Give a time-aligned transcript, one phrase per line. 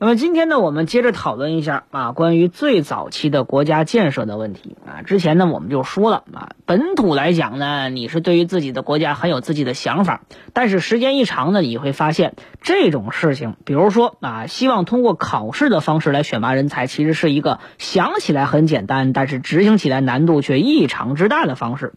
[0.00, 5.02] 那么今天呢，我们接着讨论一下啊，关于最早期的国家建设的问题啊。
[5.02, 10.20] 之前呢，我们就说了啊，本土来讲呢，你是对于自己的国家很有自己的想法，
[10.52, 21.94] 但是时间一长呢，你会发现这种事情，比如说啊，希望通过考试的方式来选拔人才，其实是一个想起来很简单，但是执行起来难度却异常之大的方式。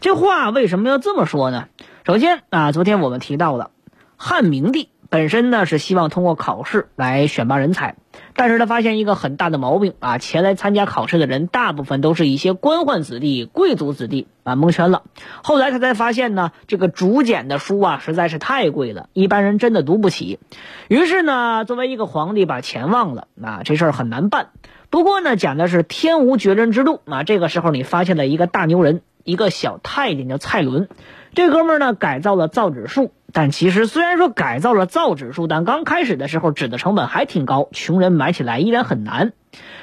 [0.00, 1.68] 这话为什么要这么说呢？
[2.04, 3.70] 首先啊，昨天我们提到了
[4.16, 4.88] 汉明帝。
[5.10, 7.96] 本身呢是希望通过考试来选拔人才，
[8.36, 15.02] 但是他发现一个很大的毛病啊，前来参加考试的人大部分都是一些官宦子弟、贵族子弟啊，蒙圈了。
[15.42, 20.38] 后来他才发现呢，这个竹简的书啊实在是太贵了，一般人真的读不起。
[20.86, 24.50] 于是呢，作为一个皇帝把钱忘了，啊，这事儿很难办。
[24.90, 30.88] 不过呢，讲的是天无绝人之路啊，这个时候你发现了一个大牛人，一个小太监叫蔡伦，
[31.34, 33.10] 这哥们儿呢改造了造纸术。
[33.32, 39.32] 但其实虽然说改造了造纸术，但刚开始的时候纸的成本还挺高，穷人买起来依然很难。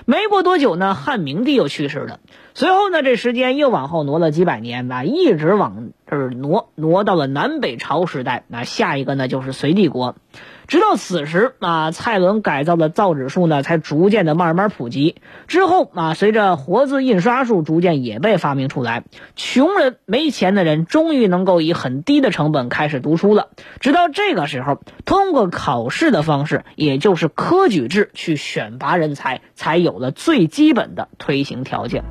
[0.06, 2.20] 没过多久呢，汉明帝又去世了。
[2.54, 8.44] 随后呢，这时间又往后挪了几百年，那一直往这儿挪，挪到了南北朝时代。
[8.48, 10.16] 那下一个呢，就是隋帝国。
[10.68, 15.16] 直到此时啊，蔡伦改造的造纸术呢，才逐渐的慢慢普及。
[15.48, 19.04] 之后啊，随着活字印刷术逐渐也被发明出来，
[19.36, 23.48] 穷人没钱的人终于能够以很低的成本开始读书了。
[23.80, 32.04] 直到这个时候，通过考试的方式，也就是科举制去选拔人才，才有了最基本的推行条件。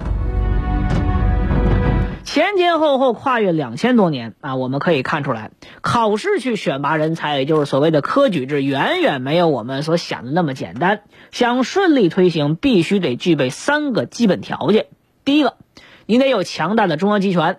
[2.36, 11.00] 前前后后跨越两千多年啊，我们可以看出来，考试去选拔人才，也就是所谓的科举制，远远没有我们所想的那么简单。
[11.30, 14.84] 想顺利推行，必须得具备三个基本条件。
[15.24, 15.54] 第一个，
[16.04, 17.56] 你得有强大的中央集权。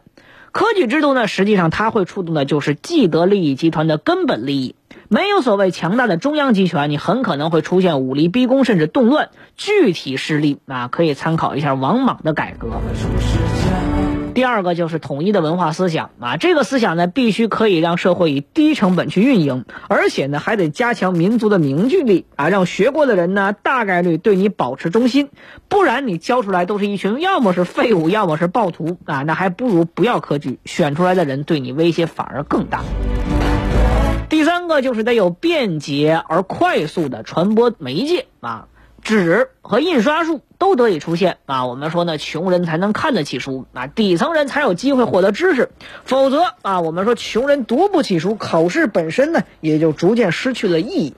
[0.52, 4.76] 科举制度呢，实际上它会触动的就是既得利益集团的根本利益。
[5.08, 9.30] 没有所谓强大的中央集权，你很可能会出现武力逼宫，甚至动乱。
[9.56, 12.70] 具体事例啊，可以参考一下王莽的改革。
[14.38, 25.30] 第二个就是统一的文化思想啊，这个思想呢必须可以让社会以低成本去运营，而且呢还得加强民族的凝聚力啊，让学过的人呢大概率对你保持忠心，
[25.70, 32.84] 不然你教出来都是一群要么是废物，要么是暴徒啊，那还不如不要科举，选出来的人对你威胁反而更大。
[34.30, 38.68] 第三个就是得有便捷而快速的传播媒介啊。
[39.08, 45.70] 纸和印刷术都得以出现啊，我们说呢，穷人才能看得起书啊，底层人才有机会获得知识，
[46.04, 51.14] 否则啊，我们说穷人读不起书，考试本身呢也就逐渐失去了意义。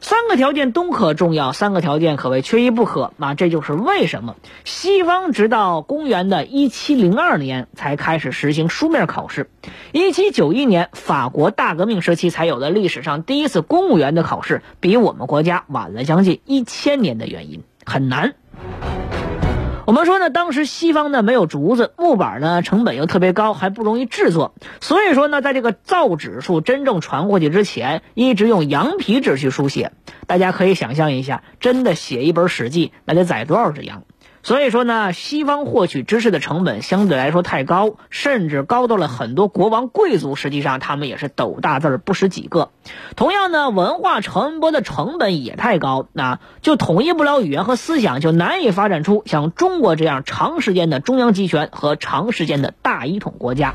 [0.00, 3.12] 三个条件都可重要，三个条件可谓缺一不可。
[3.16, 9.50] 那这就是为什么西方直到公元的一七零二年才开始实行书面考试，
[9.92, 18.34] 一七九一年法国大革命时期才有的历史上第一次公务员的考试，比我们国家晚了将近一千年的原因，很难。
[19.88, 29.92] 我们说呢，当时西方呢没有竹子，木板呢成本又特别高，还不容易制作，所以说呢，在这个造纸术真正传过去之前，一直用羊皮纸去书写。
[30.26, 34.02] 大家可以想象一下，真的写一本《史记》，那得宰多少只羊？
[34.42, 42.70] 所以说呢，西方获取知识的成本相对来说太高，甚至高到了很多国王贵族，实际上他们也是斗大字儿不识几个。
[43.16, 53.74] 同样呢，文化传播的成本也太高，那就统一不了语言和思想，就难以发展出像中国这样长时间的中央集权和长时间的大一统国家。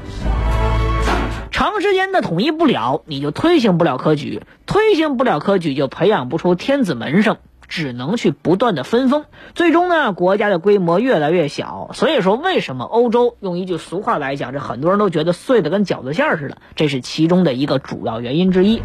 [1.52, 7.38] 长时间的统一不了，你就推行不了科举，推行不了科举，就培养不出天子门生。
[7.68, 9.26] 只能去不断的分封，
[9.56, 11.90] 最终呢，国家的规模越来越小。
[11.94, 18.82] 所以说，为什么欧洲用一句俗话来讲，这很多人都觉得碎的跟饺子馅似的，这是其中的一个主要原因之一。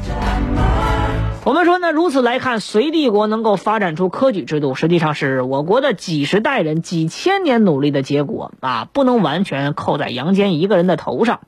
[1.49, 11.41] 我们说呢，如此来看，隋帝国能够发展出科举制度，实际上是我国的几十代人、几千年努力的结果啊，不能完全扣在杨坚一个人的头上。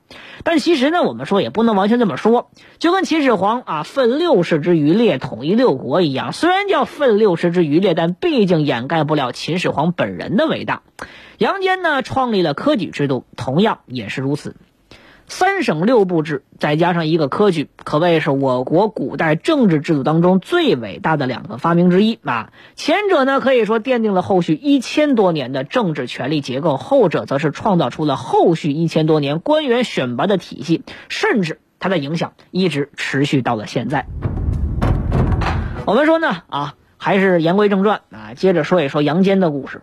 [0.43, 2.49] 但其实呢，我们说也不能完全这么说，
[2.79, 10.81] 就跟秦始皇啊奋六世之余烈统一六国一样，虽然叫奋六世之余烈，但毕竟掩盖不了秦始皇本人的伟大。
[11.37, 14.55] 杨坚呢，创立了科举制度，同样也是如此。
[15.31, 22.51] 三省六部制再加上一个科举，可谓是我国古代政治制度当中最伟大的两个发明之一啊。
[22.75, 34.07] 前者呢，可以说奠定了后续一千多年的政治权力结构；后者则是创造出了后续一千多年官员选拔的体系，甚至它的影响一直持续到了现在。
[35.85, 39.81] 我们说呢，啊，还是言归正传啊，接着说一说杨坚的故事。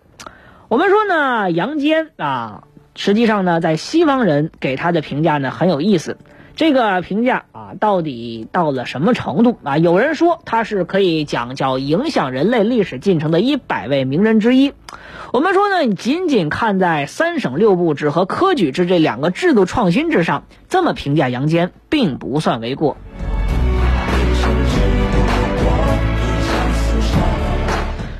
[0.68, 2.64] 我们说呢，杨坚啊。
[3.00, 6.18] 实际上呢，在西方人给他的评价呢很有意思，
[6.56, 9.78] 这个评价啊到底到了什么程度啊？
[9.78, 14.72] 有人说他是可以讲叫影响人类历史进程的一百位名人之一。
[15.32, 22.96] 我们说呢，你仅仅看在三省六部制和科举制这两个制度创新之上，这么评价杨坚并不算为过。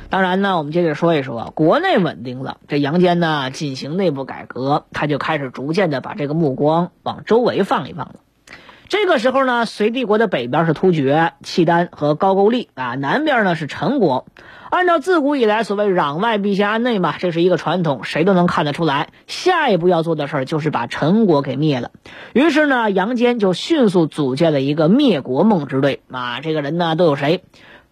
[0.09, 8.15] 当然呢，我们接着说一说，国内稳定了，这杨坚呢进行内部改革，他就开始逐渐的把这个目光往周围放一放了。
[8.87, 14.25] 这个时候呢，隋帝国的北边是突厥、契丹和高句丽啊，南边呢是陈国。
[14.71, 19.09] 按照自古以来所谓“攘外必先安内”嘛，这是一个传统，谁都能看得出来。
[19.27, 21.91] 下一步要做的事儿就是把陈国给灭了。
[22.33, 27.43] 于是呢，杨坚就迅速组建了一个灭国梦之队啊，这个人呢都有谁？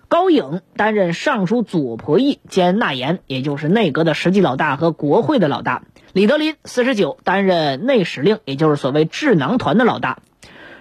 [0.10, 5.84] 高颖担任尚书左仆射兼纳言，也就是内阁的实际老大和国会的老大。
[6.14, 10.20] 李德林四十九担任内史令，也就是所谓智囊团的老大。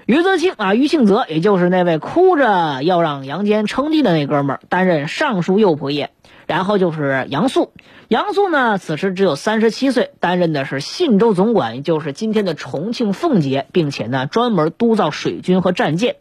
[0.07, 6.11] 余则庆啊，余庆泽，也就是那位哭着要让杨坚称帝的那哥们儿，担任尚书右仆射。
[6.47, 7.73] 然后就是杨素，
[8.07, 16.15] 杨素呢此时只有三十七岁，担任的是信州总管，也就是今天的重庆奉节，并且呢专门督造水军和战舰。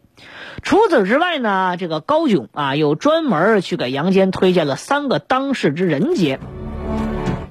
[0.62, 6.40] 除此之外呢，这个高炯啊，又专门去给杨坚推荐了三个当世之人杰。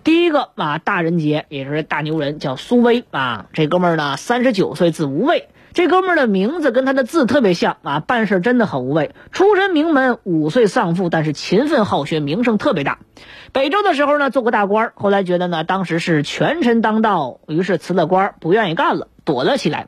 [0.03, 3.47] 第一个啊，大人杰，也是大牛人，叫苏威啊。
[3.53, 5.47] 这哥们儿呢，三十九岁，字无畏。
[5.73, 9.11] 这哥们儿的名字跟他的字特别像啊，办事真的很无畏。
[9.31, 13.00] 出身名门，五岁丧父，但是勤奋好学，名声特别大。
[13.51, 19.07] 北周的时候呢，做过大官，后来觉得呢，当时是权臣当道，于是辞了官，不愿意干了。
[19.25, 19.88] 躲了起来。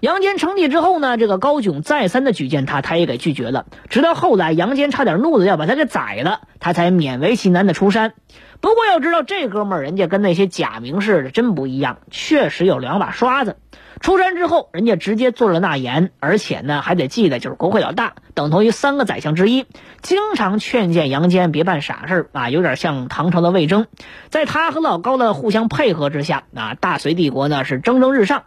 [0.00, 3.66] 杨坚称帝之后呢，这个高炯再三的举荐他，他也给拒绝了。
[3.88, 8.14] 直到后来，杨坚差点怒了，要把他给宰了，他才勉为其难的出山。
[8.60, 13.56] 不过要知道，这哥们儿人家跟那些假名士的真不一样，确实有两把刷子。
[14.00, 19.66] 出山之后，人家直接做了纳言，而且呢还得记得就是国会老大，等同于三个宰相之一，
[20.02, 23.86] 经常劝谏杨坚别办傻事儿啊，有点像唐朝的魏征。
[24.28, 28.44] 在他和老高的互相配合之下，啊，大隋帝国呢是蒸蒸日上。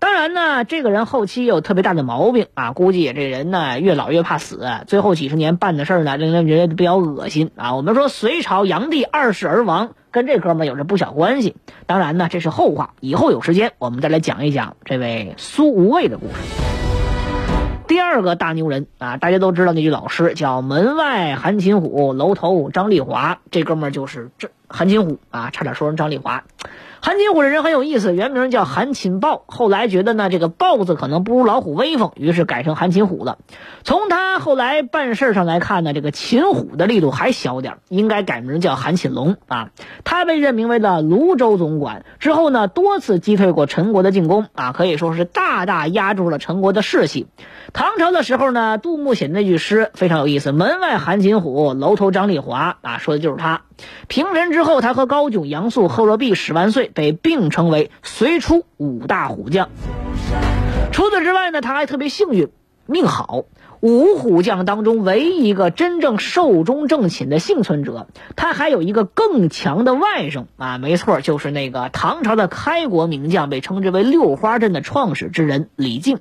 [0.00, 7.74] 当然呢，这个人后期有特别大的毛病啊，估计这人呢越老越怕死，最后几十年办的事儿呢令人觉得比较恶心啊。
[7.74, 11.56] 我们说隋朝炀帝二世而亡，跟这哥们有着不小关系。
[11.86, 16.34] 当然呢，这是后话，以后有时间我们再来讲一讲这位苏无畏的故事。
[17.88, 26.44] 第二个大牛人啊，大家都知道那句老诗叫“门外韩擒虎，楼头张丽华”，这哥们就是这韩擒虎啊，差点说成张丽华。
[27.00, 33.38] 韩擒虎这人很有意思，原名叫韩擒豹，后来觉得呢这个豹子可能不如老虎威风，于是改成韩擒虎了。
[33.84, 39.70] 从他后来办事上来看呢，这个擒虎的力度还小点应该改名叫韩擒龙啊。
[40.04, 47.28] 他被任命为了泸州总管之后呢，多次击退过陈国的进攻啊，可以说是大大压住了陈国的士气。
[47.72, 53.62] 唐朝的时候呢，杜牧写的那句诗非常有意思：“门外韩擒虎，楼头张丽华”，啊，说的就是他。
[54.08, 59.68] 平陈之后，他和高炯、杨素、贺若弼、史万岁被并称为隋初五大虎将。
[60.92, 62.48] 除此之外呢，他还特别幸运，
[62.86, 63.44] 命好，
[63.80, 68.08] 五虎将当中唯一一个真正寿终正寝的幸存者。
[68.34, 76.18] 他还有一个更强的外甥啊，没错，就是那个唐朝的开国名将，被称之为六花阵的创始之人李靖。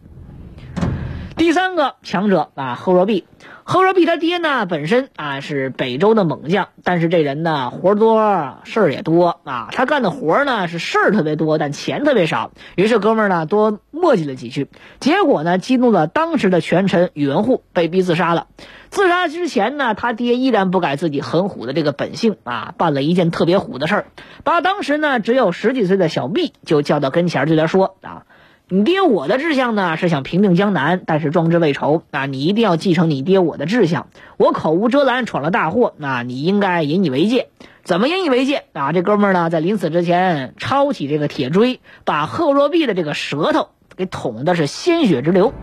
[1.38, 3.25] 第三个强者啊，贺若弼。
[3.63, 9.70] 贺若弼他爹呢，本身啊是北周的猛将，但是这人呢活多事儿也多啊。
[9.72, 12.51] 他干的活呢是事儿特别多，但钱特别少。
[12.75, 14.67] 于是哥们儿呢多磨叽了几句，
[15.00, 18.48] 结果呢激怒了当时的权臣宇文护，被逼自杀了。
[18.89, 24.06] 自杀之前呢，他爹依然不改自己很虎的这个本性啊，办了一件特别虎的事儿，
[24.44, 28.24] 把当时呢只有十几岁的小毕就叫到跟前对他说啊。
[28.69, 32.25] 你爹我的志向呢是想平定江南，但是壮志未酬啊！
[32.25, 34.07] 你一定要继承你爹我的志向。
[34.36, 37.47] 我口无遮拦闯了大祸，那你应该引以为戒。
[37.83, 38.91] 怎么引以为戒啊？
[38.91, 45.53] 这哥们儿呢，在临死之前抄起这个铁锥，把贺若弼的这个舌头给捅的是鲜血直流。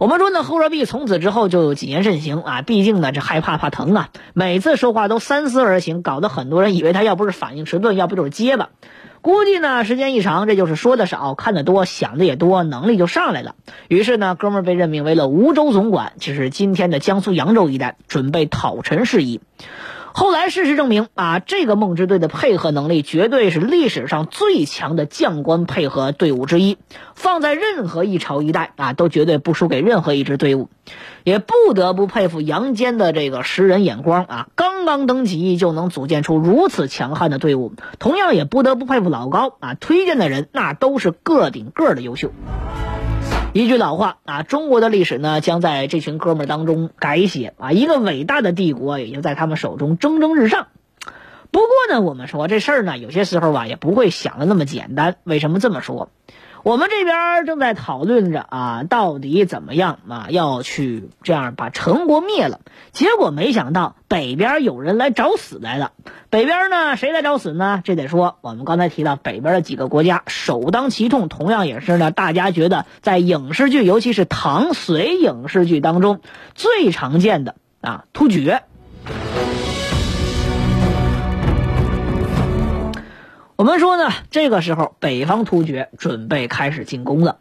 [0.00, 8.70] 我们说呢，贺若弼从此之后就谨言慎行啊，毕竟呢这害怕怕疼啊，每次说话都三思而行，搞得很多人以为他要不是反应迟钝，要不就是结巴。
[9.22, 13.54] 估计呢时间一长，这就是说的少，看的多，想的也多，能力就上来了。
[13.86, 19.40] 于是呢，哥们儿被任命为了梧州总管，就是今天的江苏扬州一带，准备讨陈事宜。
[20.14, 26.76] 后来事实证明啊，这个梦之队的配合能力绝对是历史上最强的将官配合队伍之一，
[27.14, 30.68] 放在任何一朝一代啊，都绝对不输给任何一支队伍。
[31.24, 37.72] 也不得不佩服杨坚的这个识人眼光啊，刚刚登基就能组建出如此强悍的队伍。
[37.98, 42.30] 同样也不得不佩服老高啊，推荐的人那都是个顶个的优秀。
[43.54, 50.68] 一句老话啊，中国的历史呢将在这群哥们儿当中改写啊，一个伟大的帝国也就在他们手中蒸蒸日上。
[51.50, 55.16] 不过呢，我们说这事儿呢，有些时候吧也不会想的那么简单。
[55.22, 56.08] 为什么这么说？
[56.62, 62.60] 我们这边正在讨论着啊，到底怎么样啊，要去这样把陈国灭了。
[62.92, 65.90] 结果没想到北边有人来找死来了。
[66.30, 67.80] 北边呢，谁来找死呢？
[67.82, 76.20] 这得说我们刚才提到北边的几个国家首当其冲，同样也是呢，大家觉得在影视剧，尤其是唐隋影视剧当中
[76.54, 78.62] 最常见的啊，突厥。
[83.62, 87.36] 我们说呢，这个时候北方突厥准备开始进攻了。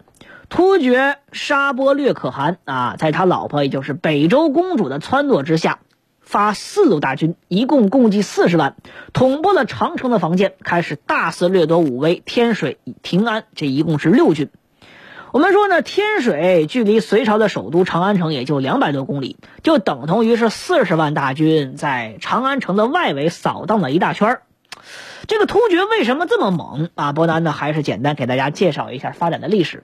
[0.49, 5.79] 突厥沙波略可汗啊，在他老婆也就是北周公主的撺掇之下，
[6.19, 8.75] 发四路大军，一共共计四十万，
[9.13, 14.51] 捅破了长城的防线，开始大肆掠夺武威、天水、平安，这一共是六军。
[15.31, 24.41] 我们说呢，天水距离隋朝的首都长安城也就两百多公里，就等同于是四十万大军在长安城的外围扫荡了一大圈儿。
[25.27, 27.13] 这个突厥为什么这么猛啊？
[27.13, 29.83] 伯南呢，还是简单给大家介绍一下发展的历史。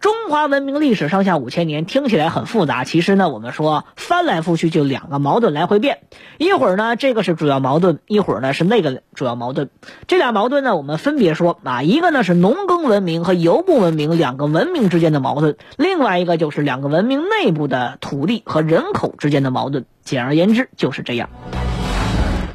[0.00, 2.84] 中华文明历史上下五千年，听起来很复杂。
[2.84, 6.00] 其实呢，我们说翻来覆去就两个矛盾来回变，
[6.36, 9.70] 一会儿呢这个是主要矛盾，一会儿呢是那个主要矛盾。
[10.06, 19.86] 这俩矛盾呢，我们分别说啊，一个呢是农耕文明和游牧文明两个文明之间的矛盾，另外一个就是两个文明内部的土地和人口之间的矛盾。
[20.02, 21.30] 简而言之就是这样。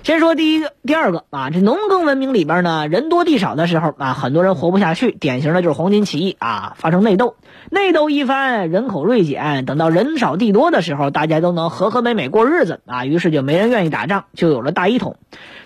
[0.10, 7.36] 先说第一个、第二个啊，这农耕文明里边呢，人多地少的时候啊，很多人活不下去，典型的就是黄巾起义啊，发生内斗，
[7.70, 15.16] 内斗一番，人口锐减，等到人少地多的时候，大家都能和和美美过日子啊，于是就没人愿意打仗，就有了大一统。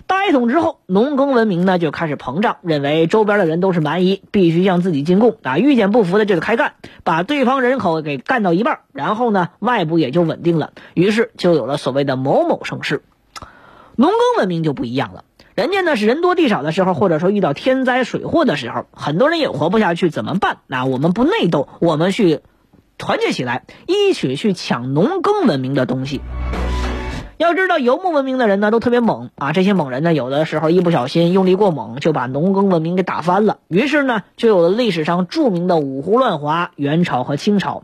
[0.06, 13.04] 大一统之后，农耕文明呢就开始膨胀，认为周边的人都是蛮夷，必须向自己进贡啊，遇见不服的就得开干，把对方人口给干到一半，然后呢，外部也就稳定了，于是就有了所谓的某某盛世。
[13.96, 15.24] 农耕文明就不一样了，
[15.54, 20.58] 人家呢是人多地少的时候，或者说遇到天灾水祸的时候，很多人也活不下去，怎么办？
[20.66, 22.40] 那我们不内斗，我们去
[22.98, 26.20] 团结起来，一起去抢农耕文明的东西。
[27.36, 33.58] 要知道，游牧文明的人呢都特别猛啊，这些猛人呢有的时候一不小心用力过猛，就把农耕文明给打翻了。
[33.68, 37.82] 于是呢，就有了历史上著名的五胡乱华，元朝和清朝。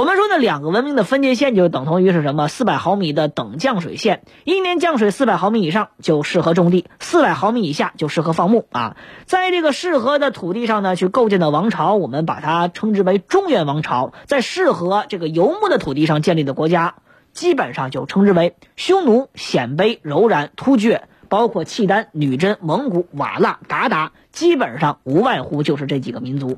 [0.00, 2.48] 我们说呢，两个文明的分界线就等同于是什么？
[2.48, 8.96] 四百毫米的等降水线，一年降水四百毫米以上就适合种地，四百毫米以下就适合放牧啊。
[9.26, 16.94] 在这个适合的土地上呢，去构建的王朝，我们把它称之为中原王朝；在适合这个游牧的土地上建立的国家，
[17.34, 26.56] 基本上就称之为匈奴、鲜卑、柔然、突厥，包括契丹、女真、蒙古、瓦剌、鞑靼，基本上无外乎就是这几个民族。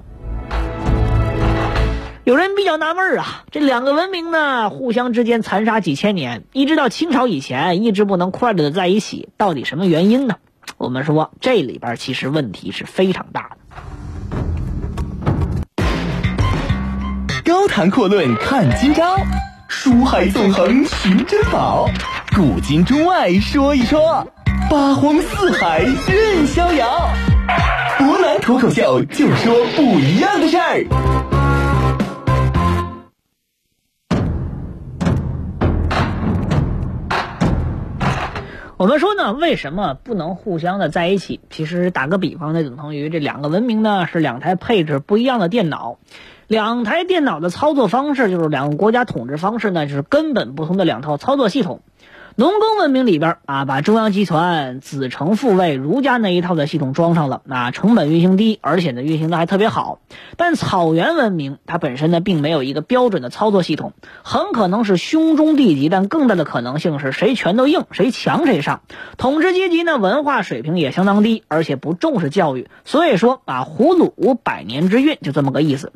[2.25, 10.37] 有人比较纳闷啊，这两个文明呢，互相之间残杀几千年，一直到清朝以前，一直不能快乐的在一起，到底什么原因呢？
[10.79, 13.57] 我们说这里边其实问题是非常大的。
[17.45, 19.17] 高谈阔论看今朝，
[19.67, 21.91] 书海纵横寻珍宝，
[22.37, 24.29] 古今中外说一说，
[24.71, 27.09] 八荒四海任逍遥。
[27.99, 31.42] 博南脱口秀就说不一样的事儿。
[38.83, 41.39] 我们说呢，为什么不能互相的在一起？
[41.51, 45.99] 其实打个比方呢，等同于这两个文明呢是两台配置不一样的电脑，
[46.49, 51.81] 两台电脑的操作方式就是两个国家统治方式呢就是根本不同的两套操作系统。
[52.35, 60.01] 农耕文明里边啊，把中央集团子承父位儒家那一套的系统装上了，那成本运行低，而且呢运行的还特别好。
[60.39, 68.81] 但草原文明它本身呢并没有一个标准的操作系统，很可能是兄终弟及，但更大的可能性是谁拳头硬谁强谁上。
[69.19, 75.93] 统治阶级呢文化水平也相当低，而且不重视教育，所以说啊胡虏百年之运就这么个意思。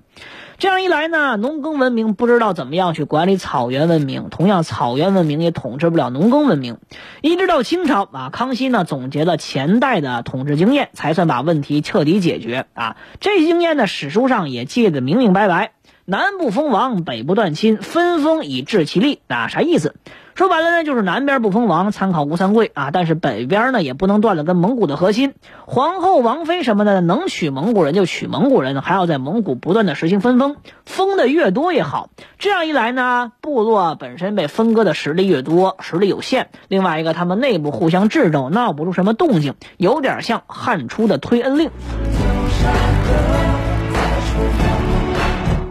[0.58, 6.78] 这样一来呢，农耕文明不知道怎么样去管理草原文明，同样草原文明也统治不了农耕文明。
[7.20, 12.96] 一直到清朝啊，康熙呢总结了前代的统治经验，才算把问题彻底解决啊。
[13.20, 15.72] 这经验呢，史书上也记得明明白白：
[16.08, 19.18] 南不封王，北不断亲，分封以治其利。
[19.26, 19.96] 啊，啥意思？
[20.36, 25.34] 说白了呢，就是南边不封王，参考吴三桂啊，但是北边呢也不能断了跟蒙古的核心，
[25.66, 32.10] 皇后、王妃什么的，能娶蒙古人就娶蒙古人，还要在蒙古不断的实行分封，封的越多越好。
[32.38, 36.50] 这样一来呢，部落本身被分割的实力越多，实力有限。
[36.68, 41.70] 另外一个，他们内部互相制斗，闹不出什么动静，有点像汉初的推恩令。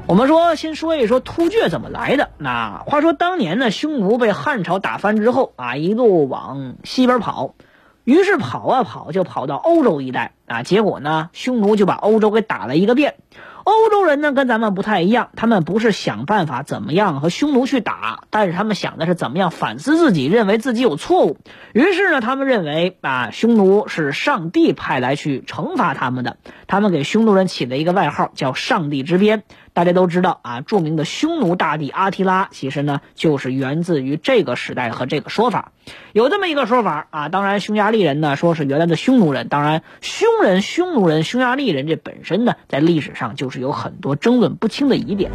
[0.07, 2.29] 我们说，先说一说突厥怎么来的。
[2.37, 7.55] 那话说当年呢，匈奴被汉朝打翻之后啊，一路往西边跑，
[8.03, 13.15] 于是跑啊跑，就跑到欧洲一带啊，结果呢，匈奴就把欧洲给打了一个遍。
[13.63, 21.37] 欧洲人呢跟咱们不太一样，他们不是想办法怎么样和匈奴去打，但是他们想的是怎么样反思自己，认为自己有错误。
[21.73, 29.41] 于是呢，他们认为啊，匈奴是上帝派来去惩罚他们的，他们给匈奴人起了一个外号叫“上帝之鞭”。
[29.75, 35.73] 大家都知道啊，著名的匈奴大帝阿提拉，其实呢就是源自于这个时代和这个说法。
[36.13, 45.29] 有这么一个说法啊，当然匈牙利人呢说是原来的匈奴人，当然匈人、匈奴人、匈牙利人这本身呢在历史上就是有很多争论不清的疑点。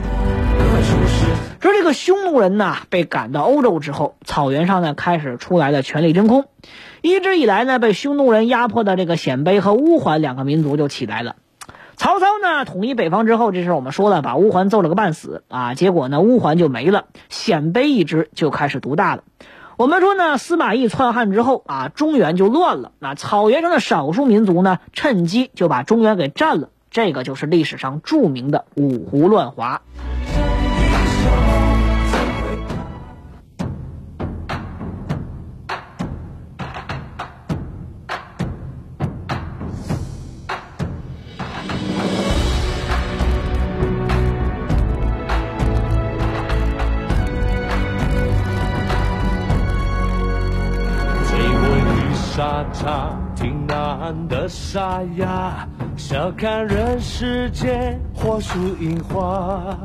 [1.61, 6.47] 说这个匈奴人呢被赶到欧洲之后，草原上呢开始出来了权力真空，
[7.03, 11.37] 一直以来呢被匈奴人压迫的这个鲜卑和乌桓两个民族就起来了。
[12.01, 15.75] 曹操呢统一北方之后，这事我们说了，把乌桓揍了个半死啊。
[15.75, 19.25] 结果呢，乌桓就没了，鲜卑一支就开始独大了。
[19.77, 22.93] 我们说呢，司马懿篡汉之后啊，中原就乱了。
[23.01, 26.71] 那草原上的少数民族呢，趁机就把中原给占了。
[26.91, 29.83] 这个就是历史上著名的五胡乱华。
[53.35, 59.77] 听呐喊的沙哑，笑看人世间，火树银花，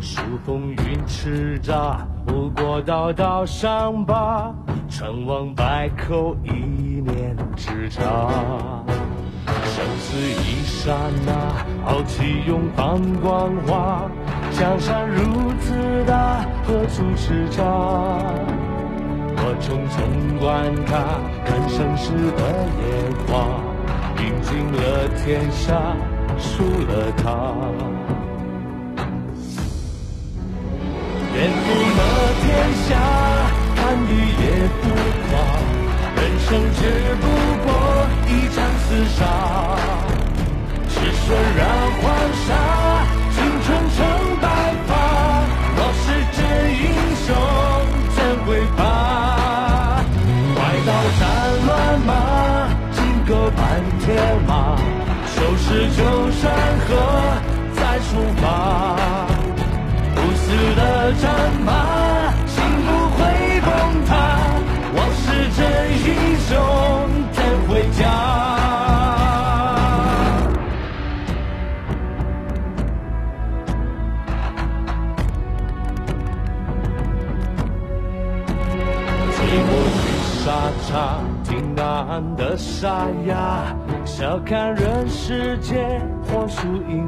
[0.00, 4.54] 数风云叱咤，不过道道伤疤，
[4.88, 6.50] 成王败寇一
[7.00, 8.02] 念之差，
[9.46, 14.02] 生死一刹那，豪气永放光华，
[14.52, 18.57] 江山如此大，何处叱咤？
[19.58, 19.98] 我匆匆
[20.38, 20.94] 观看，
[21.44, 22.40] 看盛世的
[22.78, 22.86] 烟
[23.26, 23.58] 花，
[24.22, 24.78] 赢尽了
[25.18, 25.66] 天下，
[26.38, 27.26] 输了他。
[31.34, 31.66] 颠覆
[31.98, 32.00] 了
[32.40, 32.46] 天
[32.86, 32.88] 下，
[33.74, 34.42] 看雨也
[34.78, 34.84] 不
[35.26, 35.32] 垮。
[36.14, 36.46] 人生
[36.78, 36.80] 只
[37.18, 37.26] 不
[37.64, 37.66] 过
[38.28, 39.20] 一场厮杀，
[40.88, 41.60] 赤身染
[42.00, 42.06] 黄
[42.46, 42.48] 沙，
[54.08, 54.16] 铁
[54.46, 54.74] 马，
[55.26, 56.50] 收拾旧山
[56.88, 56.96] 河，
[57.74, 58.08] 再出
[58.40, 58.96] 发。
[60.14, 62.27] 不死的战马，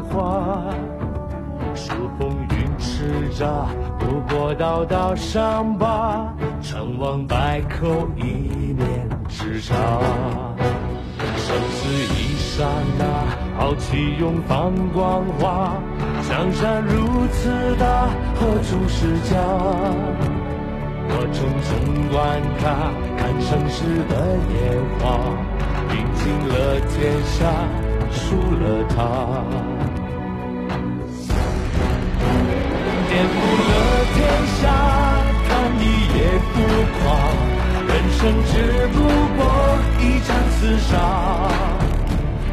[0.08, 0.64] 花，
[1.74, 3.04] 数风云叱
[3.36, 3.66] 咤，
[3.98, 6.32] 不过道道伤疤，
[6.62, 9.74] 成王败寇一念之差，
[11.36, 12.66] 生死一刹
[12.98, 13.04] 那，
[13.58, 15.74] 豪气永放光华，
[16.28, 19.36] 江山如此大，何处是家？
[21.12, 21.68] 我匆匆
[22.12, 22.68] 观看，
[23.16, 24.12] 看盛世的
[24.54, 24.58] 烟
[24.98, 25.02] 花，
[25.92, 26.52] 赢尽了
[26.88, 27.38] 天下，
[28.12, 28.98] 输了他，
[33.20, 33.72] 颠覆了
[34.14, 34.16] 天
[34.62, 34.62] 下，
[35.46, 35.84] 看你
[36.16, 36.56] 也浮
[36.96, 37.04] 夸。
[37.86, 37.92] 人。
[38.16, 38.52] 生只
[38.94, 38.96] 不
[39.36, 39.38] 过
[39.98, 40.92] 一场厮杀，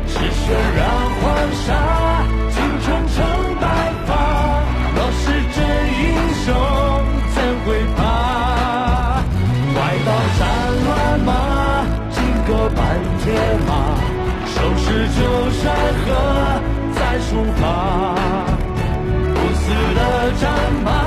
[0.07, 0.43] 是血
[0.75, 0.79] 染
[1.21, 1.25] 黄
[1.65, 1.67] 沙，
[2.51, 3.15] 青春成
[3.61, 3.63] 白
[4.05, 4.09] 发。
[4.93, 5.23] 若是
[5.55, 5.57] 真
[6.01, 6.03] 英
[6.43, 6.45] 雄，
[7.33, 7.99] 怎会怕？
[9.73, 9.75] 快
[10.05, 10.41] 刀斩
[10.85, 10.87] 乱
[11.21, 11.29] 麻，
[12.11, 12.77] 金戈伴
[13.23, 13.25] 铁
[13.67, 13.69] 马，
[14.53, 14.85] 收拾
[15.17, 15.19] 旧
[15.51, 15.63] 山
[16.03, 16.07] 河
[16.93, 17.63] 再出发。
[20.39, 21.06] 战马。